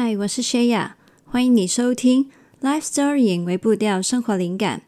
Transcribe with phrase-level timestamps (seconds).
[0.00, 0.92] 嗨，我是 Shaya，
[1.24, 2.30] 欢迎你收听
[2.62, 4.82] Life Storying 微步调生活灵感。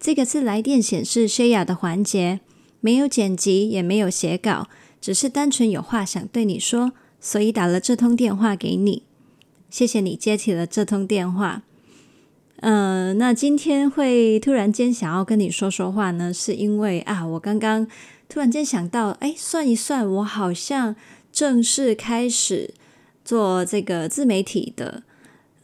[0.00, 2.40] 这个是来电显示 Shaya 的环节，
[2.80, 4.66] 没有剪辑，也没有写稿，
[5.00, 9.04] 只是单纯有话想对你说，所以打了这通电话给你。
[9.70, 11.62] 谢谢你接起了这通电话。
[12.62, 17.86] 嗯、呃，那今天会突然间想要跟你说说话呢，是因为啊，我刚刚
[18.28, 20.96] 突然间想到，哎，算一算，我好像
[21.30, 22.74] 正式开始。
[23.26, 25.02] 做这个自媒体的，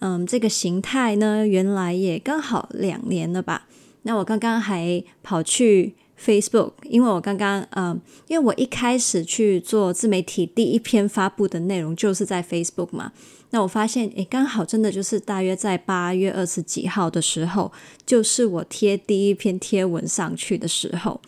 [0.01, 3.69] 嗯，这个形态呢，原来也刚好两年了吧？
[4.03, 13.13] 那我刚刚还跑去 Facebook，因为我刚刚，嗯，因为我一开始去做自媒体，第一篇发布的内容就是在 Facebook 嘛。
[13.51, 17.71] 那我发现，诶，刚好真的就是大约在八月二十几号的时候，
[18.05, 21.21] 就是我贴第一篇贴文上去的时候。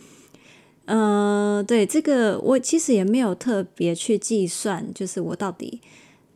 [0.87, 5.79] 嗯，对，这个我其实也没有特别去计算，就是我到底。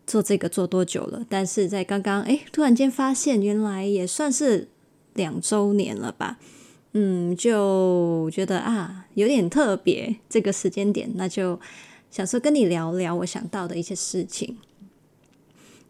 [0.10, 1.24] 做这个做多久了？
[1.30, 4.68] 但是在刚刚，哎，突然间发现，原来也算是
[5.14, 6.40] 两周年了吧？
[6.94, 11.60] 嗯，就觉得啊，有点特别这个时间点，那就
[12.10, 14.58] 想说跟你聊聊我想到的一些事情。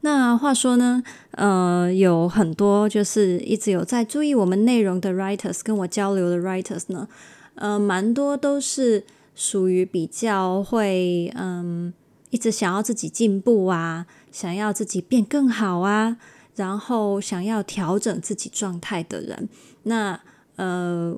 [0.02, 7.08] 那话说呢，呃，有很多就是一直有在注意我们内容的 writers，跟我交流的 writers 呢，
[7.56, 11.94] 呃，蛮多都是属于比较会，嗯。
[12.30, 16.18] 一直想要自己进步啊，想要自己变更好啊，
[16.56, 19.50] 然后想要调整自己状态的人，
[19.84, 20.20] 那
[20.58, 21.18] 呃，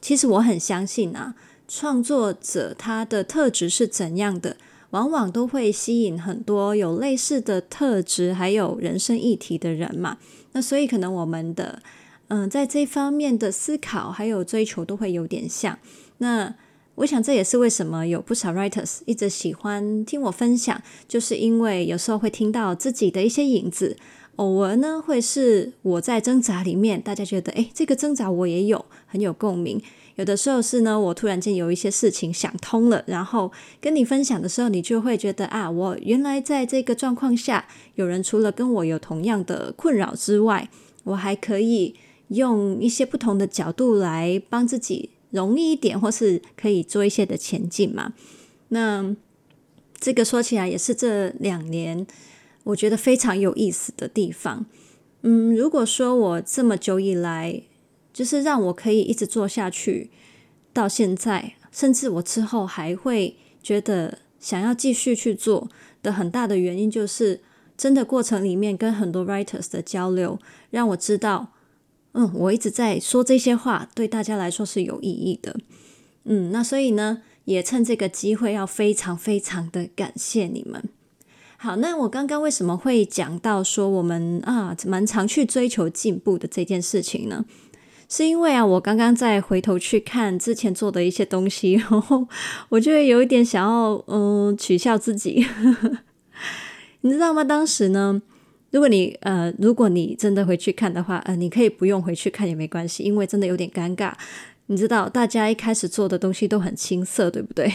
[0.00, 1.34] 其实我很相信啊，
[1.66, 4.56] 创作者他的特质是怎样的，
[4.90, 10.18] 往往都会吸引很多有类似的特质，还有人生议题的人嘛。
[10.52, 11.82] 那所以可能我们的
[12.28, 15.78] 嗯、在这方面的思考还有追求都会有点像。
[16.18, 16.54] 那
[16.98, 23.96] 我想这也是为什么有不少 writers 一直喜欢听我分享，就是因为有时候会听到自己的一些影子，
[24.34, 29.80] 偶尔呢会是我在挣扎里面，大家觉得诶，这个挣扎我也有，很有共鸣。
[30.16, 40.68] 有的时候是呢，我突然间有一些事情想通了，然后跟你分享的时候，你就会觉得啊，我原来在这个状况下，有人除了跟我有同样的困扰之外，
[41.04, 41.94] 我还可以
[42.30, 45.10] 用一些不同的角度来帮自己。
[45.30, 48.14] 容易一点，或是可以做一些的前进嘛？
[48.68, 49.14] 那
[49.98, 52.06] 这个说起来也是这两年
[52.64, 54.66] 我觉得非常有意思的地方。
[55.22, 57.62] 嗯，如果说我这么久以来，
[58.12, 60.10] 就是让我可以一直做下去
[60.72, 65.68] 到现在，甚至我之后还会觉得想要继续去做
[66.02, 67.40] 的很大的原因，就是
[67.76, 70.38] 真的过程里面跟很多 writers 的交流，
[70.70, 71.52] 让我知道。
[72.12, 75.56] 嗯，我一直在说这些话，对大家来说是有意义的。
[76.24, 80.82] 嗯，那所以呢，也趁这个机会要非常非常的感谢你们。
[81.58, 87.44] 好，那我刚刚为什么会讲到说我们啊蛮常去追求进步的这件事情呢？
[88.08, 92.26] 是因为啊，我刚刚在回头去看之前做的一些东西，然后
[92.70, 95.46] 我就会有一点想要嗯取笑自己，
[97.02, 97.44] 你知道吗？
[97.44, 98.22] 当时呢。
[98.70, 104.12] 如果你呃，如果你真的回去看的话，呃，你可以不用回去看也没关系，因为真的有点尴尬。
[104.66, 107.72] 你知道，大家一开始做的东西都很青涩，对不对？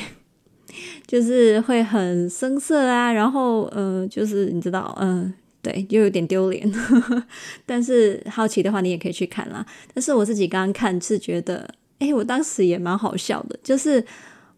[1.07, 5.33] 就是会很生涩啊，然后呃，就是你知道，嗯、
[5.63, 6.71] 对，又有点丢脸。
[7.65, 9.65] 但是好奇的话，你也可以去看啦。
[9.93, 11.67] 但是我自己刚刚看是觉得，
[11.97, 14.05] 哎，我当时也蛮好笑的，就是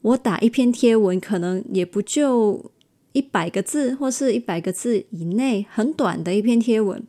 [0.02, 2.72] 我打一篇贴文，可能也不就。
[3.16, 7.02] 一百个字或是一百个字以内，很短的一篇贴文。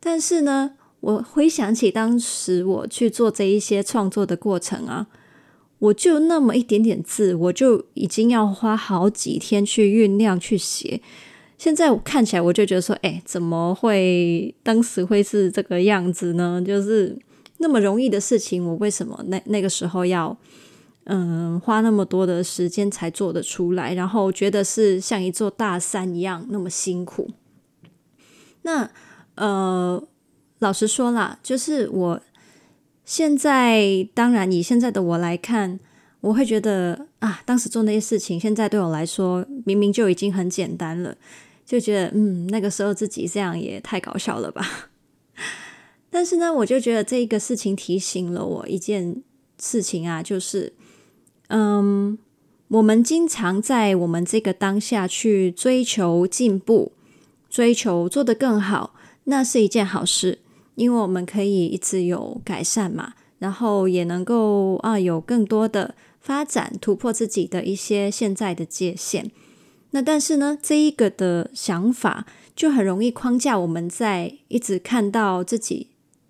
[0.00, 5.06] 但是呢，我回想起当时我去做这一些创作的过程啊，
[5.78, 11.02] 我就那么一点点字，我就已经要花好几天去酝酿去写。
[11.58, 16.62] 现在我看起来，我就觉得说，哎，怎么会当时会是这个样子呢？
[16.66, 17.14] 就是
[17.58, 20.34] 那么容易的事情，我为什么那那个时候要？
[21.04, 27.28] 嗯，花那么多的时间才做得出来，然后觉得是像一座大山一样那么辛苦。
[28.62, 28.88] 那
[29.34, 30.00] 呃，
[30.60, 32.20] 老实说啦，就是我
[33.04, 35.80] 现在当然以现在的我来看，
[36.20, 41.16] 我会觉得啊，当时做那些事情，现在对我来说明明就已经很简单了，
[41.66, 44.92] 就觉得嗯，那个时候自己这样也太搞笑了吧。
[46.10, 49.20] 但是呢，我就觉得这个事情提醒了我一件
[49.60, 50.72] 事情啊，就是。
[51.54, 52.16] 嗯，
[52.68, 56.92] 我们经常在我们这个当下去追求进步，
[57.50, 58.94] 追求做得更好，
[59.24, 60.38] 那是一件好事，
[60.76, 69.30] 因为我们可以一直有改善嘛，然后也能够啊有更多的发展，突破自己的一些现在的界限。
[69.90, 72.24] 那但是呢，这一个的想法
[72.56, 75.88] 就很容易框架我们在一直看到自己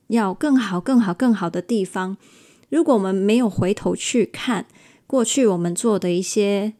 [0.08, 2.16] 要更好、更好、更好的地方。
[2.70, 4.66] 如果我们没有回头去看
[5.12, 6.72] 过去我们做的一些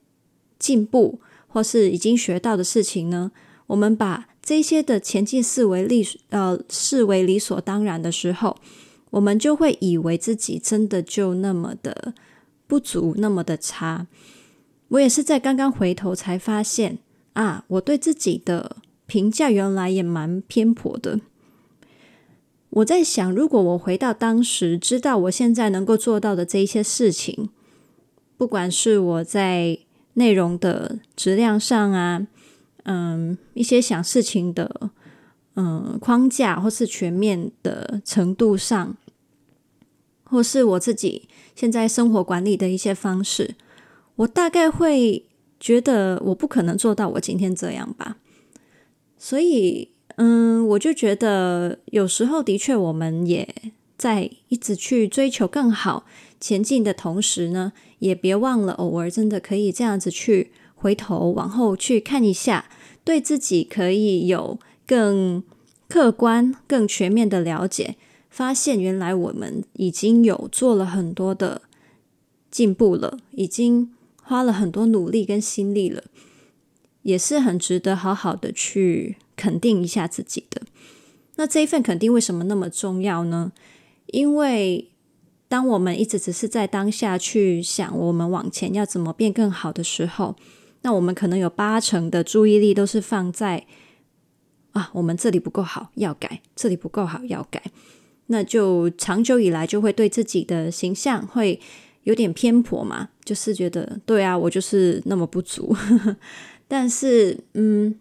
[0.58, 3.30] 进步，或是已经学到的事情呢，
[3.66, 8.56] 我们把这些的前进视为理呃视为理所当然的时候，
[9.10, 12.14] 我们就会以为自己真的就那么的
[12.66, 14.06] 不足，那么的差。
[14.88, 17.00] 我也是在刚刚回头才发现
[17.34, 21.20] 啊，我对自己的评价原来也蛮偏颇的。
[22.70, 27.50] 我在想，如果我回到当时，知道我现在能够做到的这一些事情，
[28.42, 29.78] 不管是我在
[30.14, 32.26] 内容的质量上啊，
[32.82, 34.90] 嗯，一些想事情的
[35.54, 38.96] 嗯框架，或是全面的程度上，
[40.24, 43.54] 或是我自己现在生活管理的一些方式。
[44.16, 45.24] 我大概会
[45.60, 48.16] 觉得我不可能做到我今天这样吧，
[49.16, 53.54] 所以，嗯，我就觉得有时候的确，我们也
[53.96, 56.04] 在一直去追求更好
[56.40, 57.72] 前进的同时呢，
[58.02, 62.68] 也别忘了偶尔真的可以这样子去回头往后去看一下，
[63.04, 65.42] 对自己可以有更
[65.88, 67.96] 客观、更全面的了解，
[68.28, 71.62] 发现原来我们已经有做了很多的
[72.50, 73.92] 进步了，已经。
[74.24, 76.04] 花了很多努力跟心力了，
[77.02, 80.62] 也是很值得好好的去肯定一下自己的。
[81.34, 83.50] 那这一份肯定为什么那么重要呢？
[84.06, 84.88] 因为
[85.52, 90.34] 当我们一直只是在当下去想我们往前要怎么变更好的时候，
[90.80, 93.66] 那我们可能有八成的注意力都是放在
[94.70, 97.62] 啊，我们这里不够好要改，这里不够好要改，
[98.28, 101.60] 那就长久以来就会对自己的形象会。
[102.04, 105.72] 有点偏颇嘛，就是觉得对啊，我就是那么不足。
[106.66, 107.94] 但是，嗯，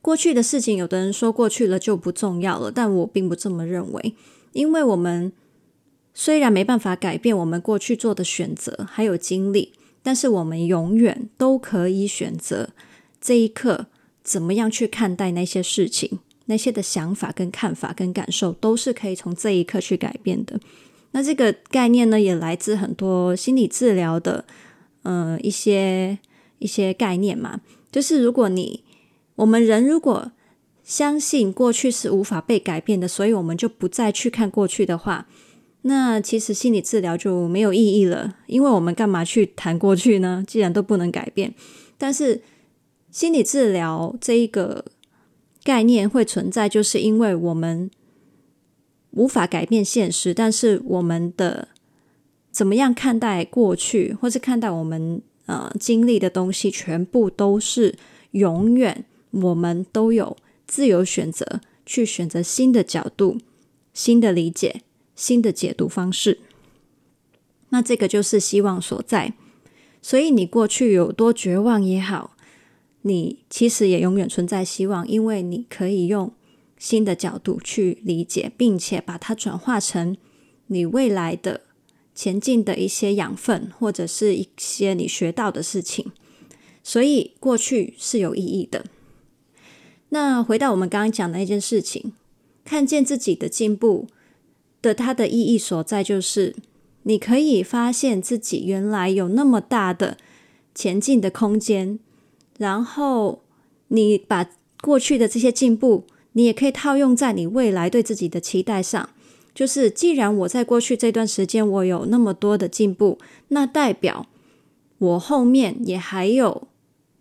[0.00, 4.14] 过去的事情，有的人说过去了就不重要了，但我并不这么认为。
[4.52, 5.30] 因为我们
[6.20, 9.72] 虽然没办法改变我们过去做的选择还有经历，
[10.02, 12.70] 但是我们永远都可以选择
[13.20, 13.86] 这一刻
[14.24, 20.58] 怎么样去看待那些事情，那些的想法跟看法跟感受，都是可以从这一刻去改变的。
[21.12, 24.44] 那这个概念呢，也来自很多心理治疗的，
[25.04, 26.18] 呃，一些
[26.58, 27.60] 一些概念嘛。
[27.92, 28.82] 就是如果你
[29.36, 30.32] 我们人如果
[30.82, 35.28] 相信过去是无法被改变的，所以我们就不再去看过去的话，
[35.82, 38.36] 那其实心理治疗就没有意义了。
[38.46, 40.44] 因为我们干嘛去谈过去呢？
[40.46, 41.54] 既然都不能改变，
[41.96, 42.42] 但是
[43.10, 44.84] 心理治疗这一个
[45.62, 47.90] 概念会存在，就是因为我们。
[49.12, 51.68] 无法改变现实，但是我们的
[52.52, 57.96] 怎么样看待过去，或是看待我们呃经历的东西，全部都是
[58.32, 60.36] 永远，我们都有
[60.66, 63.38] 自由选择，去选择新的角度、
[63.94, 64.82] 新的理解、
[65.18, 66.38] 新的解读方式。
[67.70, 69.34] 那这个就是希望所在。
[70.00, 72.36] 所以你过去有多绝望也好，
[73.02, 76.32] 你其实也永远存在希望，因为你可以用。
[76.80, 80.16] 新的角度去理解，并且把它转化成
[80.68, 81.62] 你未来的
[82.14, 86.12] 前进的一些养分，或者是一些你学到的事情。
[86.84, 88.84] 所以过去是有意义的。
[90.10, 92.12] 那回到我们刚刚讲的那件事情，
[92.64, 94.06] 看见自己的进步
[94.80, 96.54] 的它的意义所在，就是
[97.02, 100.16] 你可以发现自己原来有那么大的
[100.74, 101.98] 前进的空间，
[102.58, 103.42] 然后
[103.88, 106.04] 你把过去的这些进步。
[106.32, 109.08] 你也可以套用在你未来对自己的期待上，
[109.52, 113.18] 就是既然我在过去这段时间我有那么多的进步，
[113.48, 114.26] 那代表
[114.98, 116.68] 我后面也还有，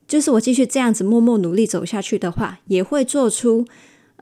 [0.07, 3.65] 就是我继续这样子默默努力走下去的话，也会做出，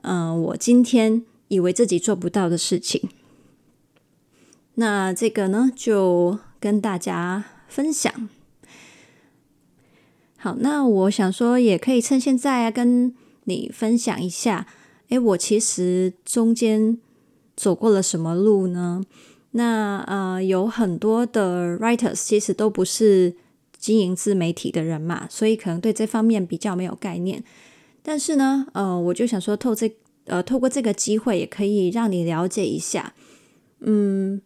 [0.02, 3.10] 嗯、我今天以为自己做不到的事情。
[4.76, 8.28] 那这个呢，就跟大家分享。
[10.38, 13.14] 好，那我想说，也可以趁现在啊，跟
[13.44, 14.66] 你分享一下。
[15.08, 16.98] 诶，我其实中间
[17.56, 19.02] 走过了什么路呢？
[19.52, 23.34] 那呃，有很多的 writers 其实都不是
[23.78, 27.42] 经营自媒体的人嘛，所以可能对这方面比较没有概念。
[28.02, 29.90] 但是呢，呃，我就想说透这
[30.26, 33.14] 呃透过这个机会，也可以让你了解一下。
[33.80, 34.42] 嗯，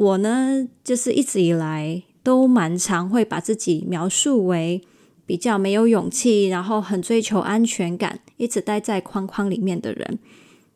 [0.00, 4.82] 我呢，就是一直以来都蛮常会把自己描述为。
[5.26, 10.18] 比较没有勇气，然后很追求安全感，一直待在框框里面的人。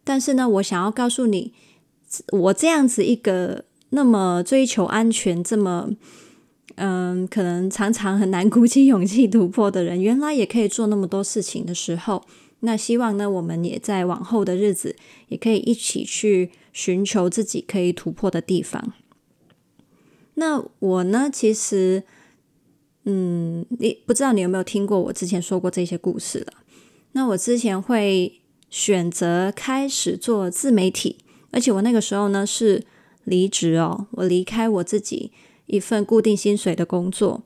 [0.04, 1.52] 但是呢，我想要告诉你，
[2.30, 5.90] 我这样子一个那么追求安全、这么
[6.76, 12.22] 嗯，可能常常很难鼓起勇气突破的人，原来也可以做那么多事情的时候，
[12.60, 14.94] 那希望呢，我们也在往后的日子，
[15.26, 18.92] 也可以一起去寻求自己可以突破的地方。
[20.34, 22.02] 那我呢，其实，
[23.04, 26.52] 嗯，你不知道你有没有听过我之前说过这些故事了？
[27.12, 31.18] 那我之前会选择开始做自媒体，
[31.50, 32.84] 而且我那个时候呢是
[33.24, 35.32] 离职哦，我离开我自己。
[35.66, 37.42] 一份固定薪水的工作，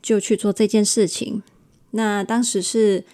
[0.00, 1.42] 就去做这件事情。
[1.90, 3.04] 那当时是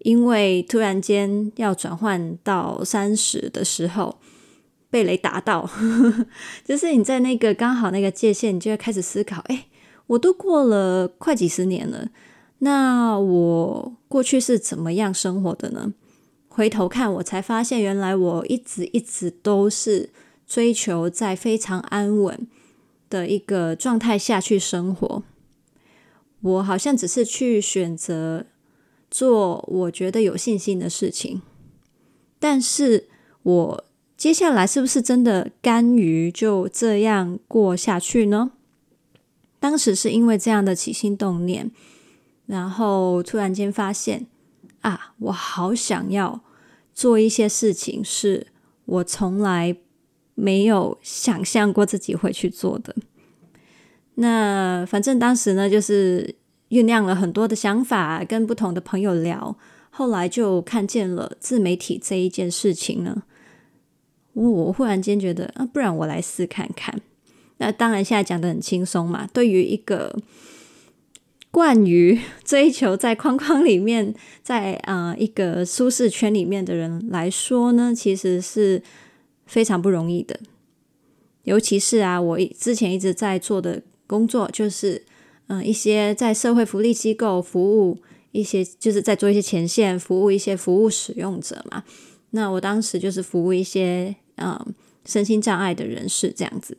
[0.00, 4.18] 因为突然间要转换到三十的时候，
[4.92, 5.68] 被雷打到，
[6.64, 9.66] 就是你在那个刚好那个界限，你就会开始思考：哎，
[10.06, 12.10] 我都过了快几十年了，
[12.58, 15.94] 那我过去是怎么样生活的呢？
[16.48, 20.10] 回头看，我才发现，原来我一直一直都是
[20.46, 22.46] 追求在非常安稳。
[23.12, 25.22] 的一个状态下去生活，
[26.40, 28.46] 我好像只是去选择
[29.10, 31.42] 做我觉得有信心的事情，
[32.38, 33.08] 但是
[33.42, 33.84] 我
[34.22, 38.52] 接下来是不是真的甘于就这样过下去呢？
[39.58, 41.72] 当时是因为这样的起心动念，
[42.46, 44.28] 然后突然间发现
[44.82, 46.40] 啊，我好想要
[46.94, 48.46] 做一些事情，是
[48.84, 49.76] 我从来。
[50.34, 52.94] 没有想象过自己会去做的。
[54.14, 56.36] 那反正当时呢，就是
[56.70, 59.56] 酝酿了很多的想法，跟不同的朋友聊，
[59.90, 63.24] 后来就看见了自媒体这一件事情呢。
[64.34, 67.00] 我我忽然间觉得啊，不然我来试看看。
[67.58, 69.28] 那当然，现在讲的很轻松嘛。
[69.32, 70.16] 对于一个
[71.50, 78.82] 惯于 追求在框框里面，在啊、一个舒适圈里面的人来说呢，其实是。
[79.44, 80.40] 非常不容易的，
[81.42, 85.04] 尤其是啊，我之前一直在做的工作，就是
[85.48, 87.98] 嗯、一些在社会福利机构服务
[88.30, 91.84] 一些，就是在做一些前线服务一些服务使用者嘛。
[92.30, 94.66] 那我当时就是服务一些、呃，
[95.04, 96.76] 身心障碍的人士这样子。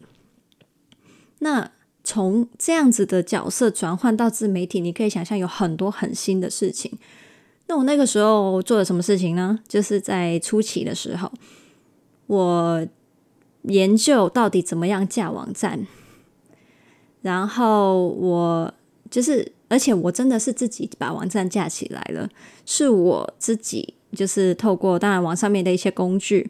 [1.40, 1.72] 那
[2.04, 6.98] 从这样子的角色转换到自媒体，你可以想象有很多很新的事情。
[7.68, 9.60] 那我那个时候做了什么事情呢？
[9.68, 11.32] 就是在初期的时候。
[12.28, 12.88] 我
[13.64, 15.86] 研究到底怎么样架网站，
[17.22, 18.74] 然后我
[19.12, 22.30] 就是，而且我真的是自己把网站架起来了，
[22.66, 26.50] 是我自己就是透过当然网上面的一些工具，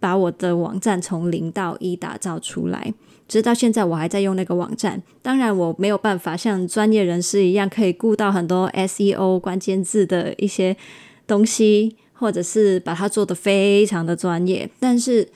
[0.00, 2.92] 把我的网站从零到一打造出来，
[3.28, 5.00] 直到现在我还在用那个网站。
[5.22, 10.76] 当然我没有办法像专业人士一样可以顾到很多 SEO 关键字的一些
[11.28, 11.94] 东西。
[12.20, 15.26] 或者是把它做得非常的专业，但是，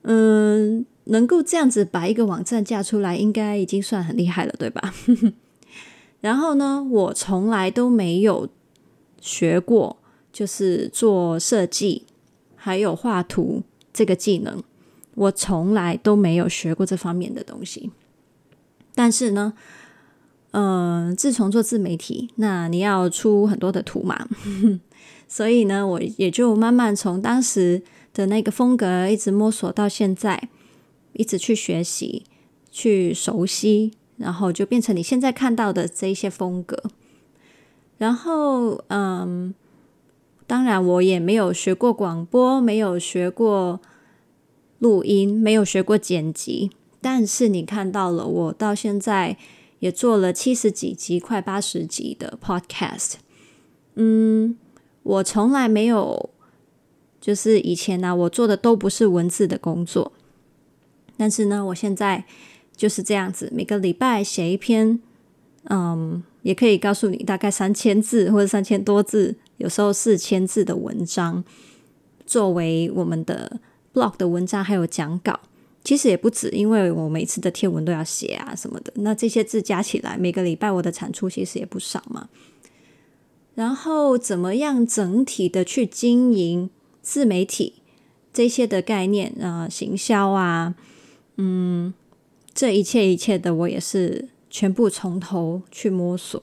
[0.00, 4.94] 嗯，能够这样子把一个网站架出来，应该已经算很厉害了，对吧？
[6.22, 8.48] 然后呢，我从来都没有
[9.20, 9.98] 学过，
[10.32, 12.04] 就是做设计
[12.54, 13.62] 还有画图
[13.96, 14.62] 这个技能，
[15.14, 17.90] 我从来都没有学过这方面的东西。
[18.94, 19.54] 但是呢，
[20.50, 24.28] 嗯，自从做自媒体，那你要出很多的图嘛。
[25.26, 30.50] 所以呢，我也就慢慢从当时的那个风格一直摸索到现在，
[31.14, 32.24] 一直去学习、
[32.70, 36.82] 去熟悉，然后就变成你现在看到的这一些风格。
[37.98, 39.54] 然后，嗯，
[40.46, 43.80] 当然我也没有学过广播，没有学过
[44.78, 46.70] 录音，没有学过剪辑。
[47.00, 49.36] 但是你看到了，我到现在
[49.80, 53.14] 也做了七十几集、快八十集的 Podcast。
[53.94, 54.56] 嗯。
[55.06, 56.30] 我从来没有，
[57.20, 60.10] 就是以前呢、啊，我做的都不是文字的工作，
[61.16, 62.24] 但是呢，我现在
[62.74, 64.98] 就是这样子，每个礼拜写一篇，
[65.70, 71.44] 嗯，也可以告诉你大概三千字或者三千多字，有时候四千字的文章，
[72.26, 73.60] 作为我们的
[73.94, 75.40] blog 的文章还有讲稿，
[75.82, 82.28] 其实也不止，因为我每次的贴文都要写啊什么的，那这些字加起来，每个礼拜我的产出其实也不少嘛。
[83.54, 86.68] 然后怎么样整体的去经营
[87.00, 87.76] 自媒体
[88.30, 90.74] 这些的概念啊、行销啊，
[91.36, 91.94] 嗯，
[92.52, 96.42] 这一切一切的，我也是全部从头去摸索。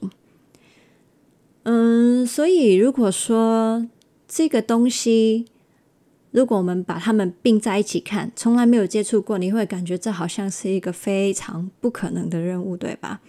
[1.62, 3.86] 嗯，所以如果说
[4.26, 5.46] 这个东西，
[6.30, 13.20] 如果我们把它们并在一起看，从来没有接触过，你会感觉这好像是一个非常不可能的任务，对吧？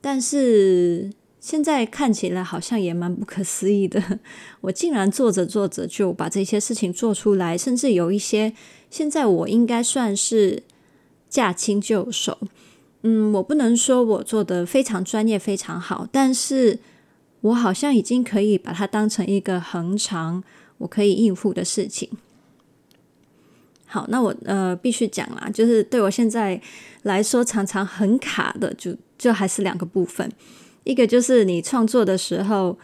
[0.00, 1.12] 但是。
[1.40, 4.18] 现在看起来好像也蛮不可思议的，
[4.62, 8.54] 我竟然做着做着就把这些事情做出来，甚至有一些
[8.88, 10.62] 现在我应该算是
[11.28, 12.38] 驾轻就熟，
[13.02, 16.78] 嗯，我不能说我做的非常专业、非常好，但是
[17.44, 20.42] 我好像已经可以把它当成一个恒常，
[20.78, 22.08] 我可以应付的事情。
[23.84, 26.58] 好，那我呃必须讲啦，就是对我现在
[27.02, 30.26] 来说常常很卡的，就就还是两个部分。
[30.84, 32.78] 一个就是你创作的时候，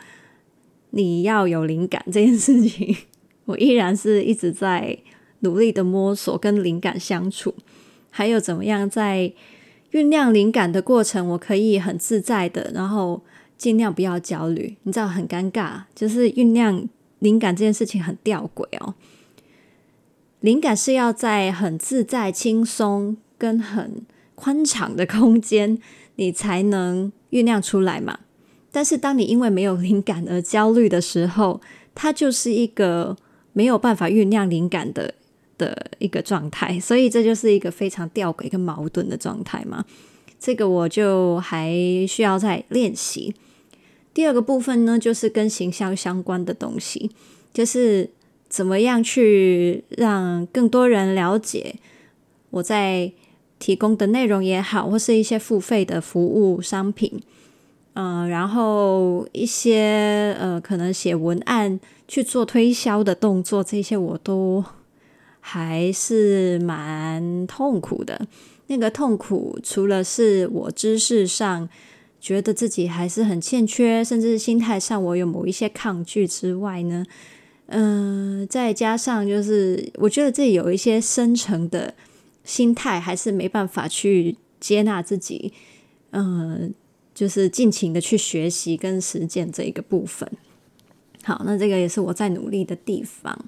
[0.90, 2.95] 你要有灵感这件事情，
[3.47, 4.99] 我依然是一直在
[5.38, 7.55] 努力的摸索跟灵感相处，
[8.11, 9.33] 还有怎么样在
[9.93, 13.23] 酝酿灵感的过程，我可以很自在的，然后
[13.61, 14.75] 尽量不要焦虑。
[14.85, 16.88] 你知道很尴尬，就是酝酿
[17.19, 18.95] 灵感这件事情很吊诡哦。
[20.40, 25.79] 灵感是要在很自在、轻松跟很宽敞的空间，
[26.17, 28.21] 你才能酝酿出来嘛。
[28.73, 31.61] 但是，当你因为没有灵感而焦虑的时候，
[31.95, 33.14] 它就是一个
[33.52, 35.12] 没有办法酝酿灵感的
[35.59, 36.81] 的一个状态。
[36.81, 39.85] 所以，这就是一个非常吊诡跟矛盾的状态嘛。
[40.38, 41.71] 这个我就还
[42.09, 43.35] 需要再练习。
[44.12, 47.11] 第二个部分呢，就是跟行销相关的东西，
[47.52, 48.11] 就是。
[48.50, 51.76] 怎么样去让更多人了解
[52.50, 53.12] 我在
[53.61, 57.23] 提供的内容也好，或是一些付费的服务商品，
[57.93, 64.64] 嗯、然后一些呃，可能写文案去做推销的动作，这些我都
[65.38, 68.26] 还是蛮痛苦的。
[68.67, 71.69] 那个痛苦，除了是我知识上
[72.21, 77.05] 觉得自己还是很欠缺，甚至心态上我有某一些抗拒之外呢，
[77.67, 81.95] 嗯、再加上就是，我觉得自己有一些深层的
[82.45, 85.53] 心态，还是没办法去接纳自己。
[86.12, 86.75] 嗯、
[87.15, 90.29] 就是尽情的去学习跟实践这一个部分。
[91.23, 93.47] 好，那这个也是我在努力的地方。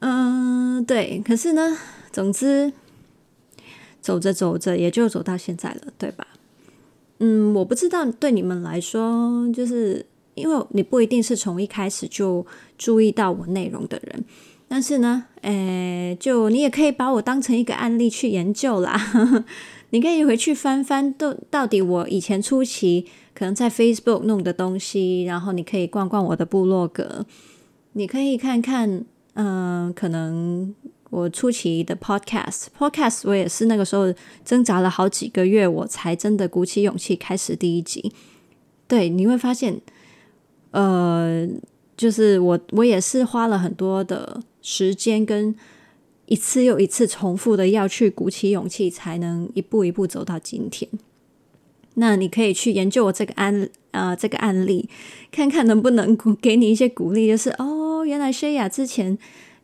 [0.00, 1.22] 嗯、对。
[1.24, 1.76] 可是呢，
[2.10, 2.72] 总之
[4.00, 6.26] 走着走着，也就走到现在了，对吧？
[7.18, 10.06] 嗯，我不知道对你们来说，就是。
[10.34, 12.44] 因为你不一定是从一开始就
[12.76, 14.24] 注意到我内容的人，
[14.66, 19.00] 但是呢，诶，就你也可以把我当成一个案例去研究啦。
[19.90, 27.24] 你可以回去翻翻，到到底我以前初期可能在 Facebook 弄的东西，然后你可以逛逛我的部落格，
[27.92, 30.74] 你可以看看，嗯、可能
[31.14, 34.12] 我初期的 Podcast，Podcast 我也是那个时候
[34.44, 38.12] 挣扎了好几个月，我才真的鼓起勇气开始第一集。
[38.88, 39.80] 对，你会发现。
[40.72, 41.48] 呃，
[41.96, 45.54] 就是我，我也是花了很多的时间，跟
[46.26, 50.90] 一次又一次重复的要去鼓起勇气，才能一步一步走到今天。
[51.94, 54.88] 那你可以去研究我这个案，呃，这个案例，
[55.30, 59.16] 看看能不能给你一些鼓励，就是哦，原来谢雅之前，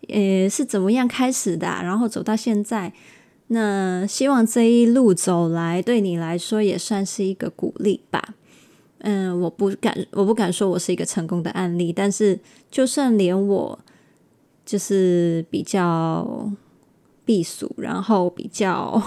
[0.09, 2.93] 呃，是怎么样开始的，然后走到现在。
[3.49, 8.35] 那希望这一路走来，对你来说也算是一个鼓励吧。
[8.99, 12.39] 嗯，我不敢，我不敢说我是一个成功的案例，但是
[12.71, 13.79] 就算连我
[14.65, 16.53] 就是比较
[17.25, 19.03] 避暑，然后比较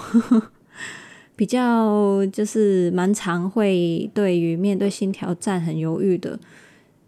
[1.38, 6.40] 比较就是蛮常会对于面对新挑战很犹豫的，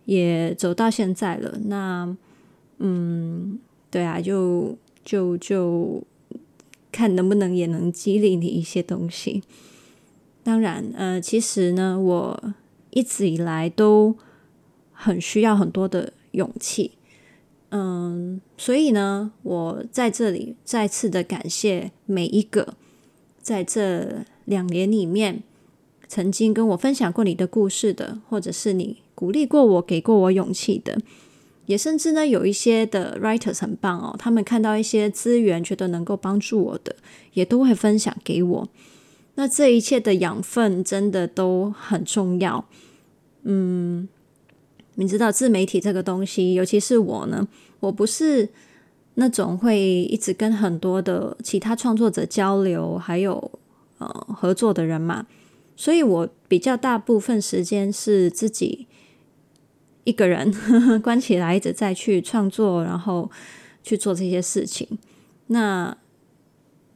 [0.06, 1.58] 也走到现在了。
[1.66, 2.16] 那
[2.78, 3.60] 嗯，
[3.96, 6.04] 对啊，就就就
[6.92, 9.42] 看能不能也能激励你一些东西。
[10.44, 12.54] 当然，呃，其实呢，我。
[12.92, 14.16] 一直以来都
[14.94, 16.92] 很需要很多的勇气，
[17.72, 22.76] 嗯，所以呢，我在这里再次的感谢每一个
[23.42, 25.44] 在这两年里面
[26.08, 30.98] 曾经跟我分享过你的故事的，或者是你鼓励过我、给过我勇气的，
[31.66, 36.96] 也甚至呢有一些的 writers 很棒哦，他们看到一些资源觉得能够帮助我的，
[37.34, 38.70] 也都会分享给我。
[39.36, 42.66] 那这一切的养分真的都很重要。
[43.44, 44.08] 嗯，
[44.96, 47.48] 你知道自媒体这个东西，尤其是我呢，
[47.80, 48.48] 我不是
[49.16, 53.52] 那种会一直跟很多的其他创作者交流，还有
[53.98, 55.28] 呃合作的人嘛，
[55.76, 58.88] 所以我比较大部分时间是自己
[60.06, 63.30] 一个人呵呵 关起来，一直在去创作，然后
[63.84, 64.88] 去做这些事情。
[65.48, 65.96] 那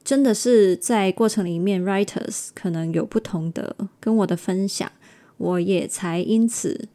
[0.03, 4.89] 真的是在过程里面，writers 可能有不同的跟我的分享。
[5.37, 6.89] 我也才因此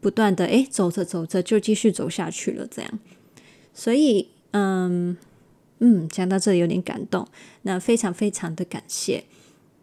[0.00, 2.98] 不断的诶，走着走着就继续走下去了，这样。
[3.72, 5.16] 所以，嗯
[5.78, 7.26] 嗯，讲到这里有点感动。
[7.62, 9.24] 那非常非常的感谢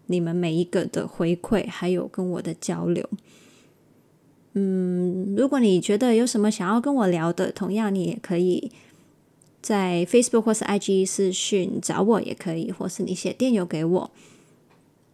[0.06, 3.10] 你们每一个的回馈，还有跟我的交流。
[4.54, 8.72] 嗯，如果你觉得有什么想要跟我聊的，同样你也可以
[9.62, 14.12] 在 Facebook 或是 IG 私讯找我，也可以，或是你写电邮给我。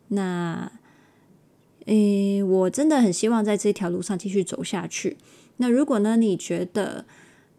[0.07, 0.71] 那，
[1.85, 5.17] 诶，我真的很希望在这条路上继续走下去。
[5.57, 7.05] 那如果呢，你觉得，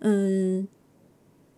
[0.01, 0.67] 嗯，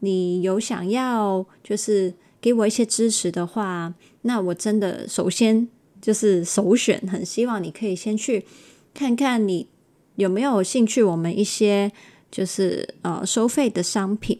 [0.00, 5.68] 你有想要就是给我一些支持的话，那我真的首先
[6.02, 8.44] 就是首选，很希望你可以先去
[8.92, 9.66] 看看你
[10.20, 11.90] 有没有兴趣，我们一些
[12.30, 14.38] 就是呃收费的商品。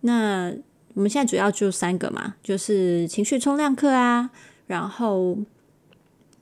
[0.00, 0.50] 那
[0.94, 4.30] 我们现在主要就三个嘛，就是情绪冲量课啊，
[4.66, 5.36] 然后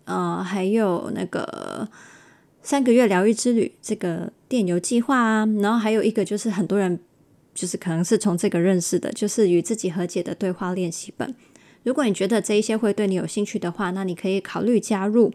[0.05, 1.89] 呃还有那个
[2.63, 7.01] 三个月疗愈之旅这个电邮计划啊，然后还有一个就是很多人
[7.53, 11.35] 就是可能是从这个认识的，就是与自己和解的对话练习本。
[11.83, 15.33] 如果你觉得这一些会对你有兴趣的话，那你可以考虑加入。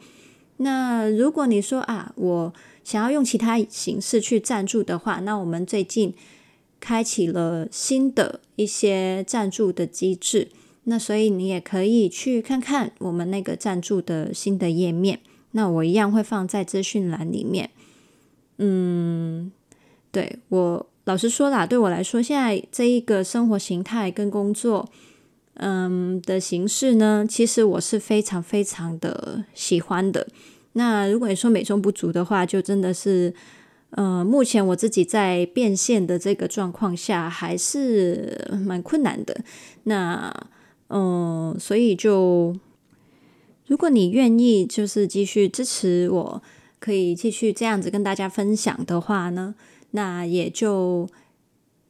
[0.58, 6.14] 那如果你说啊，我想要用其他形式去赞助的话，那我们最近。
[6.86, 10.50] 开启了新的一些赞助的机制，
[10.84, 15.22] 那所以你也可以去看看我们那个赞助的新的页面。
[15.52, 17.70] 那我一样会放在资讯栏里面。
[18.58, 19.50] 嗯，
[20.12, 24.90] 对，我老实说啦，对我来说，现在这一个生活形态跟工作，
[25.56, 30.28] 嗯的形式呢，其实我是非常非常的喜欢的。
[30.74, 33.34] 那如果你说美中不足的话，就真的是。
[33.96, 39.42] 呃，目前我自己在变现的这个状况下，还是蛮困难的。
[39.84, 40.34] 那，
[40.88, 42.56] 嗯、所以就
[43.68, 46.42] 如果你愿意，就是继续支持我，
[46.80, 49.54] 可以继续这样子跟大家分享的话呢，
[49.92, 51.08] 那也就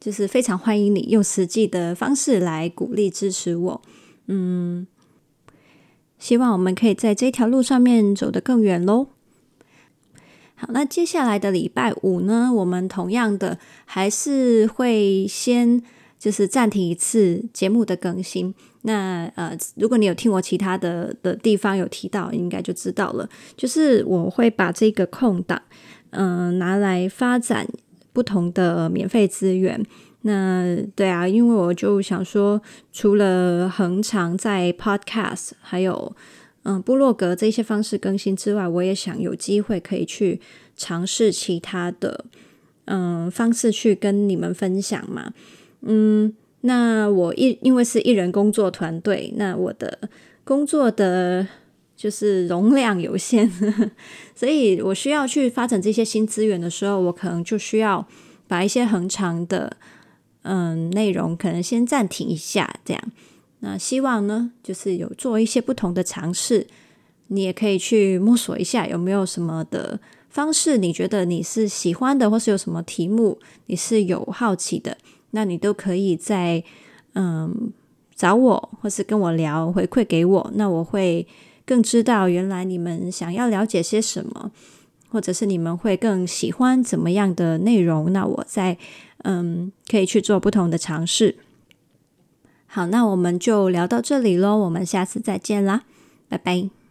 [0.04, 3.82] 就是非常欢迎你用实际的方式来鼓励支持我。
[4.26, 4.86] 嗯，
[6.18, 9.06] 希望我们可以在这条路上面走得更远喽。
[10.56, 15.82] 好，那接下来的礼拜五呢，我们同样的还是会先
[16.18, 18.54] 就是暂停一次节目的更新。
[18.82, 23.26] 那呃，如果你有听我其他的的地方有提到，应该就知道了。
[23.56, 25.62] 就是我会把这个空档，
[26.10, 27.66] 嗯、拿来发展
[28.14, 29.84] 不同的免费资源。
[30.22, 36.16] 那对啊，因为我就想说，除了恒常在 Podcast 还有。
[36.66, 40.40] 嗯，部落格这些方式更新之外，我也想有机会可以去
[40.74, 42.24] 尝试其他的
[42.86, 45.34] 嗯方式去跟你们分享嘛。
[45.82, 50.08] 嗯，那我一因为是一人工作团队，那我的
[50.42, 51.46] 工作的
[52.04, 53.50] 就是容量有限，
[54.34, 58.06] 所以我需要去发展这些新资源的时候，我可能就需要
[58.46, 59.74] 把一些恒常的
[60.42, 63.02] 嗯内容可能先暂停一下，这样。
[63.60, 66.66] 那希望呢，就是有做一些不同的尝试，
[67.28, 74.98] 你也可以去摸索一下有没有什么的方式，你觉得你是喜欢的，或是有什么题目你是有好奇的，
[75.30, 76.62] 那你都可以在
[77.14, 77.72] 嗯
[78.14, 81.26] 找我，或是跟我聊，回馈给我，那我会
[81.66, 84.50] 更知道原来你们想要了解些什么，
[85.08, 88.76] 或者是你们会更喜欢怎么样的内容，那我再
[89.22, 91.36] 嗯可以去做不同的尝试。
[92.66, 95.82] 好，那我们就聊到这里喽，我们下次再见啦，
[96.28, 96.83] 拜拜。